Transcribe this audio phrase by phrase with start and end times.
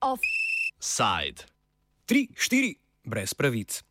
[0.00, 1.44] Offside.
[2.06, 3.82] Tri, štiri, brez pravic.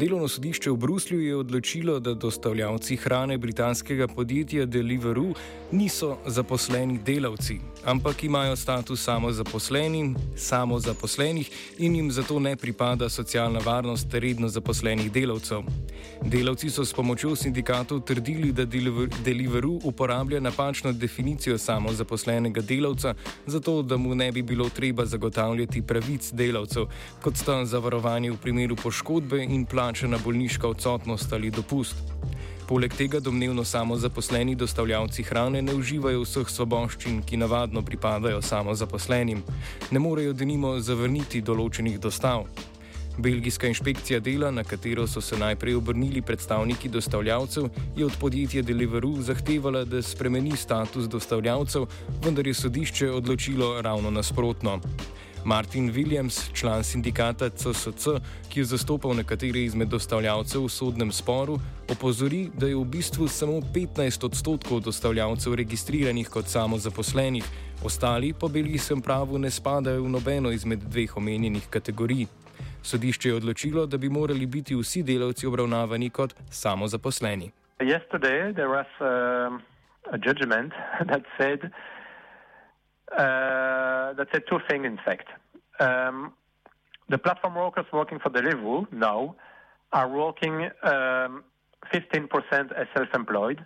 [0.00, 5.34] Delovno sodišče v Bruslju je odločilo, da dostavljavci hrane britanskega podjetja Deliveroo
[5.72, 14.14] niso zaposleni delavci, ampak imajo status samozaposlenih, samozaposlenih in jim zato ne pripada socialna varnost
[14.14, 15.68] redno zaposlenih delavcev.
[16.24, 18.64] Delavci so s pomočjo sindikatov trdili, da
[19.24, 23.14] Deliveroo uporablja napačno definicijo samozaposlenega delavca,
[23.46, 26.86] zato da mu ne bi bilo treba zagotavljati pravic delavcev,
[27.22, 31.96] kot sta zavarovanje v primeru poškodbe in plačana bolniška odsotnost ali dopust.
[32.68, 39.42] Poleg tega domnevno samozaposleni dostavljavci hrane ne uživajo vseh svoboščin, ki navadno pripadajo samozaposlenim.
[39.90, 42.44] Ne morejo denimo zavrniti določenih dostav.
[43.18, 49.22] Belgijska inšpekcija dela, na katero so se najprej obrnili predstavniki dostavljavcev, je od podjetja Deliveroo
[49.22, 51.86] zahtevala, da spremeni status dostavljavcev,
[52.24, 54.80] vendar je sodišče odločilo ravno nasprotno.
[55.44, 61.58] Martin Williams, član sindikata CSC, ki je zastopal nekatere izmed dostavljavcev v sodnem sporu,
[61.88, 67.44] opozori, da je v bistvu samo 15 odstotkov dostavljavcev registriranih kot samozaposlenih,
[67.84, 72.26] ostali po belgijskem pravu ne spadajo v nobeno izmed dveh omenjenih kategorij.
[72.82, 77.50] Sodišče je odločilo, da bi morali biti vsi delavci obravnavani kot samozaposleni.
[77.80, 79.58] Yesterday there was uh,
[80.12, 80.72] a judgment
[81.10, 81.70] that said
[83.10, 85.28] Uh, that's a two thing, in fact.
[85.80, 86.32] Um,
[87.08, 89.34] the platform workers working for Deliveroo now
[89.92, 91.42] are working um,
[91.92, 92.28] 15%
[92.72, 93.64] as self-employed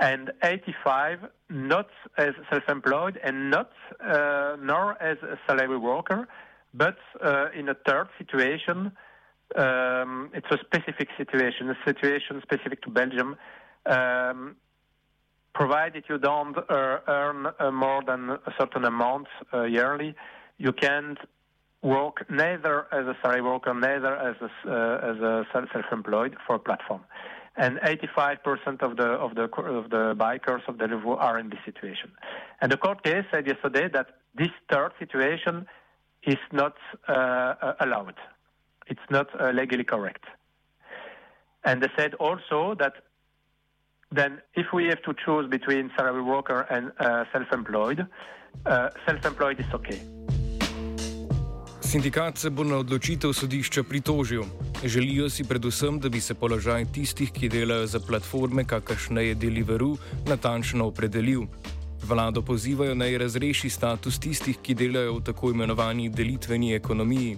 [0.00, 1.18] and 85
[1.50, 1.88] not
[2.18, 6.28] as self-employed and not uh, nor as a salary worker,
[6.74, 8.92] but uh, in a third situation.
[9.56, 13.36] Um, it's a specific situation, a situation specific to Belgium.
[13.86, 14.56] Um,
[15.54, 20.14] provided you don't uh, earn uh, more than a certain amount uh, yearly,
[20.58, 21.18] you can't
[21.82, 26.58] work neither as a salary worker, neither as a, uh, as a self-employed for a
[26.58, 27.02] platform.
[27.56, 29.46] And 85% of the of the
[29.78, 32.12] of the bikers of Deliveroo are in this situation.
[32.60, 35.66] And the court case said yesterday that this third situation
[36.34, 36.76] is not
[37.08, 38.18] uh, allowed.
[38.86, 40.24] It's not uh, legally correct.
[41.64, 42.94] And they said also that
[44.18, 48.00] then if we have to choose between salary worker and uh, self-employed,
[48.66, 50.00] uh, self-employed is okay.
[51.88, 54.44] Sindikat se bo na odločitev sodišča pritožil.
[54.84, 59.96] Želijo si predvsem, da bi se položaj tistih, ki delajo za platforme, kakršne je Deliveroo,
[60.28, 61.46] natančno opredelil.
[62.02, 67.36] Vlado pozivajo naj razreši status tistih, ki delajo v tako imenovani delitveni ekonomiji.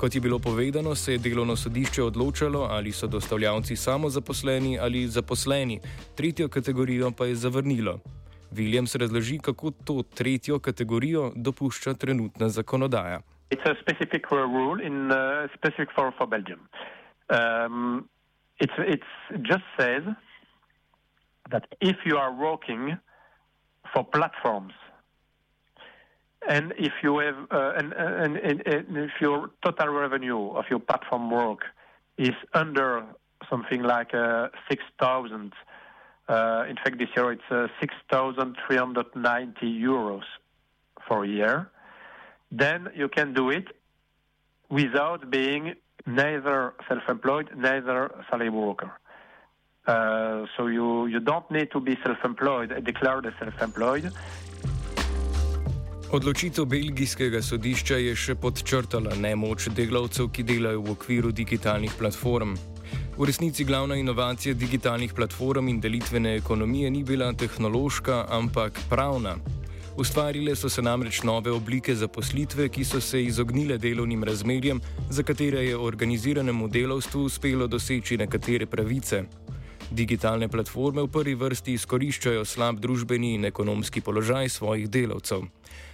[0.00, 5.06] Kot je bilo povedano, se je delovno sodišče odločalo, ali so dostavljavci samo zaposleni ali
[5.06, 5.80] zaposleni,
[6.16, 7.98] tretjo kategorijo pa je zavrnilo.
[8.52, 13.20] Williams razloži, kako to tretjo kategorijo dopušča trenutna zakonodaja.
[13.50, 16.60] It's a specific rule in uh, specific for, for Belgium.
[17.28, 18.08] Um,
[18.60, 19.12] it's, it's
[19.42, 20.04] just says
[21.50, 22.96] that if you are working
[23.92, 24.72] for platforms
[26.48, 30.78] And if you have, uh, and, and, and, and, if your total revenue of your
[30.78, 31.60] platform work
[32.16, 33.04] is under
[33.48, 35.52] something like uh, 6,000,
[36.28, 40.22] uh, in fact, this year it's uh, 6,390 euros
[41.06, 41.70] for a year,
[42.50, 43.66] then you can do it
[44.70, 45.74] without being
[46.06, 48.92] neither self-employed, neither salary worker.
[49.90, 54.06] Uh, so you, you don't need to be self-employed, declared as self-employed.
[56.10, 62.54] Odločitev belgijskega sodišča je še podčrtala nemoč delavcev, ki delajo v okviru digitalnih platform.
[63.18, 69.36] V resnici glavna inovacija digitalnih platform in delitvene ekonomije ni bila tehnološka, ampak pravna.
[69.98, 74.80] Ustvarile so se namreč nove oblike zaposlitve, ki so se izognile delovnim razmerjem,
[75.10, 79.24] za katere je organiziranemu delavstvu uspelo doseči nekatere pravice.
[79.90, 85.48] Digitalne platforme v prvi vrsti izkoriščajo slab družbeni in ekonomski položaj svojih delavcev,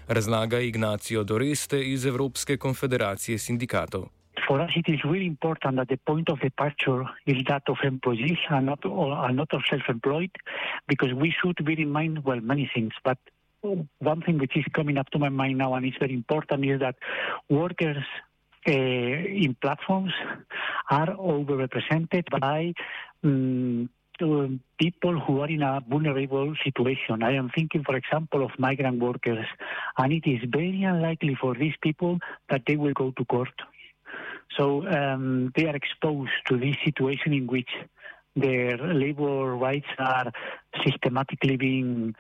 [0.08, 4.10] razlaga Ignacio Doreste iz Evropske konfederacije sindikatov.
[4.46, 8.38] For us, it is really important that the point of departure is that of employees
[8.50, 10.30] and not, and not of self-employed,
[10.86, 12.92] because we should bear in mind, well, many things.
[13.02, 13.16] But
[13.64, 16.80] one thing which is coming up to my mind now and is very important is
[16.80, 16.96] that
[17.48, 18.04] workers
[18.66, 20.12] in platforms
[20.90, 22.72] are overrepresented by
[23.22, 23.88] um,
[24.78, 27.22] people who are in a vulnerable situation.
[27.22, 29.46] I am thinking, for example, of migrant workers,
[29.98, 32.18] and it is very unlikely for these people
[32.50, 33.52] that they will go to court.
[34.56, 37.70] So um, they are exposed to this situation in which
[38.34, 40.32] their labor rights are
[40.84, 42.14] systematically being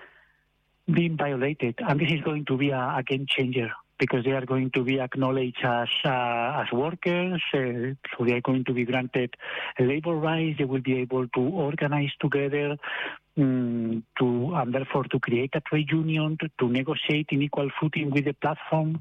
[0.92, 4.44] being violated, and this is going to be a, a game changer because they are
[4.44, 8.84] going to be acknowledged as uh, as workers, uh, so they are going to be
[8.84, 9.34] granted
[9.78, 10.58] labor rights.
[10.58, 12.76] They will be able to organize together,
[13.38, 18.10] um, to and therefore to create a trade union to, to negotiate in equal footing
[18.10, 19.00] with the platform.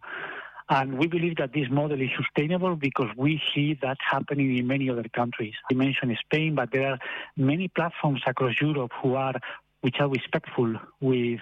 [0.68, 4.90] And we believe that this model is sustainable because we see that happening in many
[4.90, 5.54] other countries.
[5.70, 7.00] I mentioned Spain, but there are
[7.38, 9.36] many platforms across Europe who are
[9.82, 11.42] which are respectful with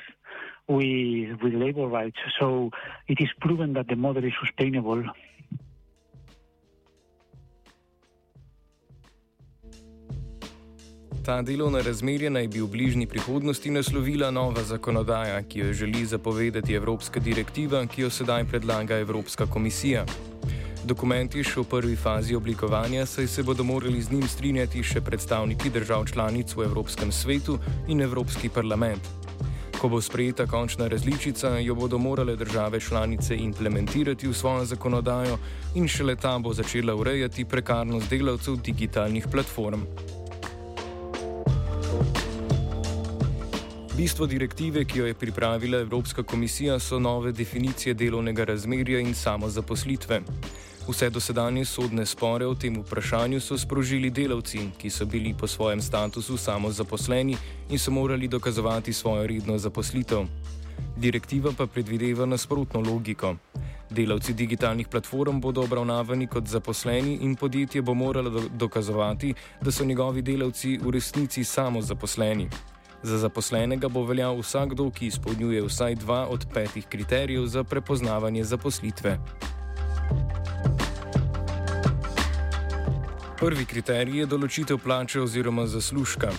[0.67, 2.17] with, with labor rights.
[2.39, 2.71] So
[3.07, 5.03] it is proven that the model is sustainable.
[11.23, 16.73] Ta delovna razmerja naj bi v bližnji prihodnosti naslovila nova zakonodaja, ki jo želi zapovedati
[16.73, 20.03] Evropska direktiva, ki jo sedaj predlaga Evropska komisija.
[20.83, 24.99] Dokument je še v prvi fazi oblikovanja, saj se bodo morali z njim strinjati še
[25.01, 27.55] predstavniki držav članic v Evropskem svetu
[27.87, 29.22] in Evropski parlament.
[29.83, 35.37] Ko bo sprejeta končna različica, jo bodo morale države članice implementirati v svojo zakonodajo
[35.75, 39.81] in šele ta bo začela urejati prekarnost delavcev digitalnih platform.
[43.97, 50.21] Bistvo direktive, ki jo je pripravila Evropska komisija, so nove definicije delovnega razmerja in samozaposlitve.
[50.87, 55.81] Vse dosedanje sodne spore o tem vprašanju so sprožili delavci, ki so bili po svojem
[55.81, 57.37] statusu samozaposleni
[57.69, 60.25] in so morali dokazovati svojo redno zaposlitev.
[60.97, 63.35] Direktiva pa predvideva nasprotno logiko.
[63.89, 69.85] Delavci digitalnih platform bodo obravnavani kot zaposleni in podjetje bo moralo do dokazovati, da so
[69.85, 72.49] njegovi delavci v resnici samozaposleni.
[73.03, 79.19] Za zaposlenega bo veljal vsakdo, ki izpolnjuje vsaj dva od petih kriterijev za prepoznavanje zaposlitve.
[83.43, 86.29] Prvi kriterij je določitev plače oziroma zaslužka.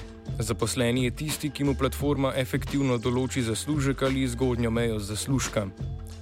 [0.40, 5.66] Zaposleni je tisti, ki mu platforma efektivno določi zaslužek ali zgodnjo mejo zaslužka.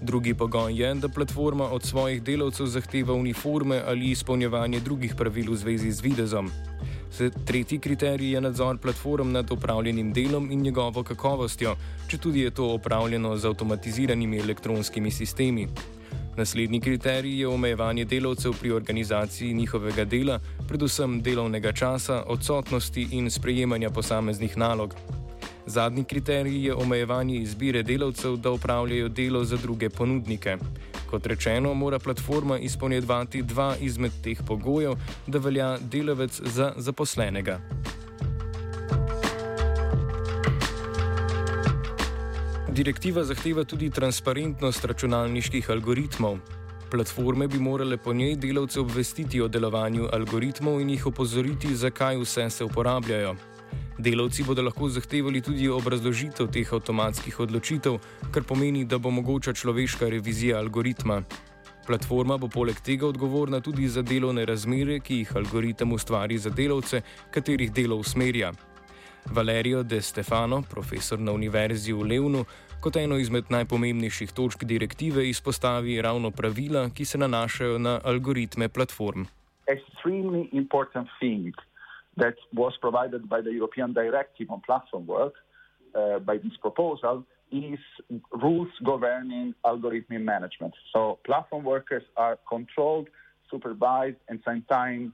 [0.02, 5.60] Drugi pogoj je, da platforma od svojih delavcev zahteva uniforme ali izpolnjevanje drugih pravil v
[5.62, 6.50] zvezi z videzom.
[7.46, 11.76] Tretji kriterij je nadzor platform nad upravljenim delom in njegovo kakovostjo,
[12.10, 15.68] če tudi je to opravljeno z avtomatiziranimi elektronskimi sistemi.
[16.36, 20.38] Naslednji kriterij je omejevanje delavcev pri organizaciji njihovega dela,
[20.68, 24.94] predvsem delovnega časa, odsotnosti in sprejemanja posameznih nalog.
[25.66, 30.56] Zadnji kriterij je omejevanje izbire delavcev, da upravljajo delo za druge ponudnike.
[31.10, 34.92] Kot rečeno, mora platforma izpolnjevati dva izmed teh pogojev,
[35.26, 37.60] da velja delavec za zaposlenega.
[42.72, 46.38] Direktiva zahteva tudi transparentnost računalniških algoritmov.
[46.90, 52.48] Platforme bi morale po njej delavce obvestiti o delovanju algoritmov in jih opozoriti, zakaj vse
[52.50, 53.34] se uporabljajo.
[53.98, 58.00] Delavci bodo lahko zahtevali tudi obrazložitev teh avtomatskih odločitev,
[58.32, 61.22] kar pomeni, da bo mogoča človeška revizija algoritma.
[61.86, 67.02] Platforma bo poleg tega odgovorna tudi za delovne razmere, ki jih algoritem ustvari za delavce,
[67.30, 68.52] katerih delo usmerja.
[69.30, 72.44] Valerijo De Stefano, profesor na Univerzi v Levnu,
[72.82, 79.26] kot eno izmed najpomembnejših točk direktive izpostavi ravno pravila, ki se nanašajo na algoritme platform.
[79.66, 81.54] Extremely important thing
[82.16, 85.34] that was provided by the European Directive on Platform Work
[85.94, 87.80] uh, by this proposal is
[88.42, 90.74] rules governing algorithm management.
[90.92, 93.08] So platform workers are controlled,
[93.50, 95.12] supervised, and sometimes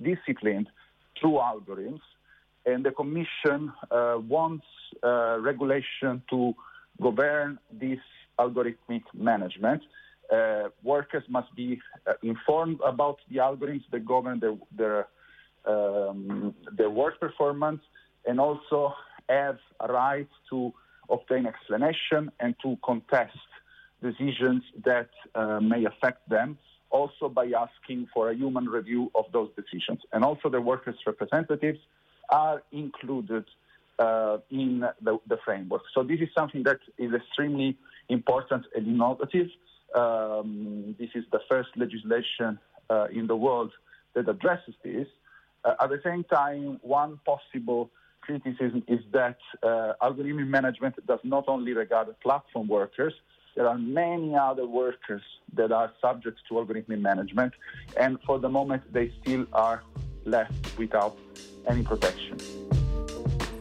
[0.00, 0.68] disciplined
[1.18, 2.00] through algorithms
[2.66, 4.66] and the Commission uh, wants
[5.02, 6.54] uh, regulation to
[7.00, 7.98] govern this
[8.38, 9.82] algorithmic management.
[10.32, 15.08] Uh, workers must be uh, informed about the algorithms that govern their their,
[15.66, 17.80] um, their work performance,
[18.26, 18.94] and also
[19.28, 20.72] have a right to
[21.08, 23.36] obtain explanation and to contest
[24.02, 26.58] decisions that uh, may affect them.
[26.90, 31.78] Also, by asking for a human review of those decisions, and also the workers' representatives
[32.30, 33.44] are included
[33.98, 35.82] uh, in the, the, framework.
[35.94, 37.76] So this is something that is extremely
[38.08, 39.48] important and innovative.
[39.94, 42.58] Um, this is the first legislation
[42.88, 43.72] uh, in the world
[44.14, 45.06] that addresses this.
[45.64, 47.90] Uh, at the same time, one possible
[48.22, 53.12] criticism is that uh, algorithmic management does not only regard platform workers,
[53.56, 55.22] there are many other workers
[55.54, 57.52] that are subject to algorithmic management,
[57.98, 59.82] and for the moment, they still are
[60.24, 61.12] left without
[61.66, 62.38] any protection.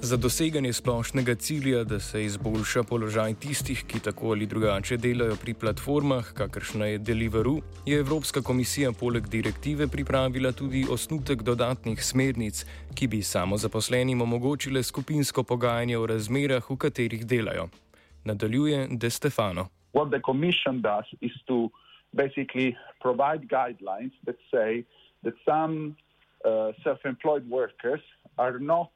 [0.02, 5.54] Za doseganje splošnega cilja, da se izboljša položaj tistih, ki tako ali drugače delajo pri
[5.54, 13.08] platformah, kakršna je Deliveroo, je Evropska komisija poleg direktive pripravila tudi osnutek dodatnih smernic, ki
[13.08, 17.68] bi samozaposlenim omogočile skupinsko pogajanje o razmerah, v katerih delajo.
[18.24, 19.68] Nadaljuje De Stefano.
[19.94, 21.70] What the commission does is to
[22.14, 24.86] basically provide guidelines that say
[25.24, 25.96] that some
[26.46, 28.02] uh, self employed workers
[28.38, 28.92] are not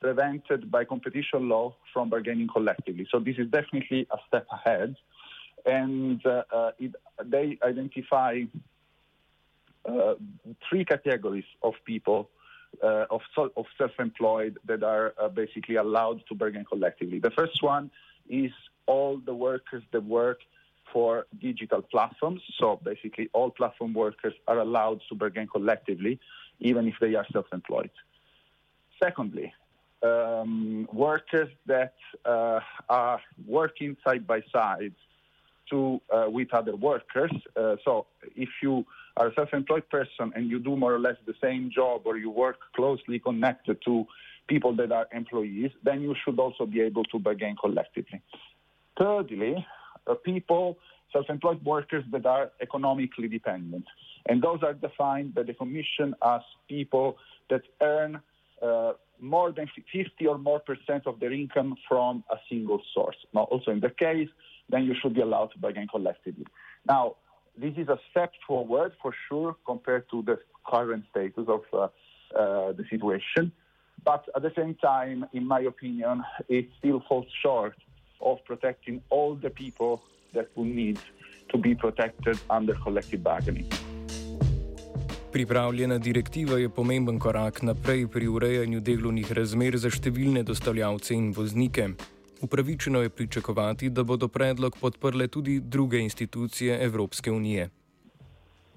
[0.00, 3.06] prevented by competition law from bargaining collectively.
[3.10, 4.96] So this is definitely a step ahead.
[5.66, 6.94] And uh, uh, it,
[7.24, 8.42] they identify
[10.68, 12.28] three categories of people,
[12.82, 13.22] uh, of,
[13.56, 17.18] of self employed, that are uh, basically allowed to bargain collectively.
[17.18, 17.90] The first one
[18.28, 18.52] is
[18.86, 20.40] all the workers that work
[20.92, 22.40] for digital platforms.
[22.58, 26.18] So basically, all platform workers are allowed to bargain collectively,
[26.60, 27.90] even if they are self employed.
[29.02, 29.52] Secondly,
[30.02, 34.94] um, workers that uh, are working side by side
[35.70, 37.32] to uh, with other workers.
[37.56, 38.84] Uh, so if you
[39.16, 42.30] are a self-employed person and you do more or less the same job or you
[42.30, 44.06] work closely connected to
[44.46, 48.22] people that are employees, then you should also be able to bargain collectively.
[48.98, 49.66] Thirdly,
[50.06, 50.78] uh, people,
[51.12, 53.84] self-employed workers that are economically dependent.
[54.26, 57.16] And those are defined by the Commission as people
[57.50, 58.20] that earn
[58.62, 63.16] uh, more than 50 or more percent of their income from a single source.
[63.32, 64.28] Now, also in the case,
[64.68, 66.46] then you should be allowed to bargain collectively.
[66.86, 67.16] Now,
[67.56, 71.88] this is a step forward for sure compared to the current status of uh,
[72.38, 73.50] uh, the situation.
[74.04, 77.74] But at the same time, in my opinion, it still falls short
[78.20, 80.02] of protecting all the people
[80.38, 80.98] that will need
[81.52, 83.66] to be protected under collective bargaining.
[85.32, 91.88] Pripravljena direktiva je pomemben korak naprej pri urejanju delovnih razmer za številne dostavljavce in voznike.
[92.42, 97.68] Upravičeno je pričakovati, da bodo predlog podprle tudi druge institucije Evropske unije.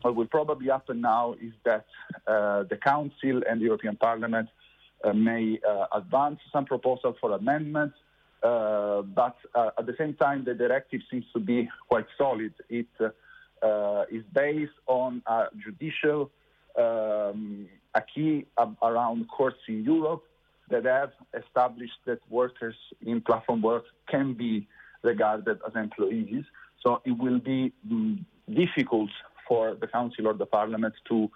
[0.04, 1.86] What will probably happen now is that
[2.28, 7.96] uh, the Council and the European Parliament uh, may uh, advance some proposals for amendments,
[7.96, 8.11] uh,
[8.42, 12.54] but uh, at the same time, the directive seems to be quite solid.
[12.70, 16.32] It uh, is based on a judicial
[16.78, 18.46] um, a key
[18.82, 20.24] around courts in Europe
[20.70, 24.68] that have established that workers in platform work can be
[25.04, 26.46] regarded as employees.
[26.82, 29.10] So it will be um, difficult
[29.48, 31.30] for the Council or the Parliament to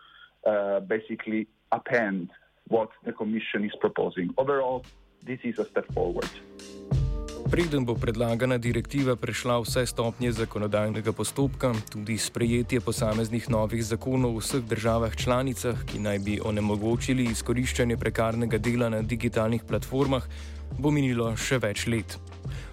[0.45, 2.29] uh, basically append
[2.67, 4.33] what the Commission is proposing.
[4.37, 4.85] Overall,
[5.23, 6.29] this is a step forward.
[7.55, 14.41] Preden bo predlagana direktiva prešla vse stopnje zakonodajnega postopka, tudi sprejetje posameznih novih zakonov v
[14.43, 20.27] vseh državah članicah, ki naj bi onemogočili izkoriščanje prekarnega dela na digitalnih platformah,
[20.75, 22.19] bo minilo še več let.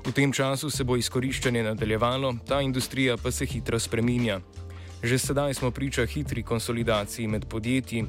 [0.03, 4.41] V tem času se bo izkoriščanje nadaljevalo, ta industrija pa se hitro spreminja.
[5.03, 8.09] Že sedaj smo priča hitri konsolidaciji med podjetji.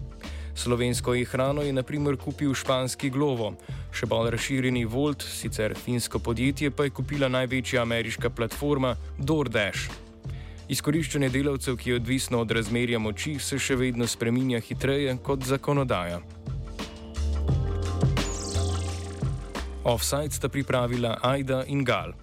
[0.55, 3.53] Slovensko e-hrano je naprimer kupil španski Glovo,
[3.91, 9.89] še bolj razširjeni Volt, sicer finsko podjetje, pa je kupila največja ameriška platforma DoorDash.
[10.69, 16.21] Izkoriščanje delavcev, ki je odvisno od razmerja moči, se še vedno spreminja hitreje kot zakonodaja.
[19.83, 22.13] Offside sta pripravila Aida in Gal.